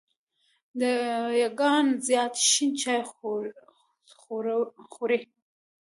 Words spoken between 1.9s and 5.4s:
زیات شين چای څوروي.